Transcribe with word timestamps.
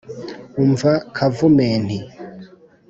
umva 0.63 0.91
kavumenti, 1.15 1.97